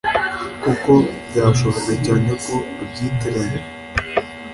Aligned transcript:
kuko 0.63 0.91
byashoboka 1.27 1.91
cyane 2.05 2.31
ko 2.43 2.55
abyitiranya. 2.81 3.59